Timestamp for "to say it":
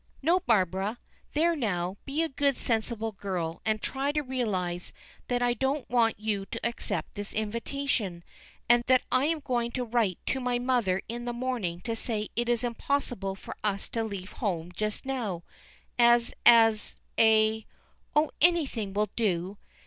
11.81-12.49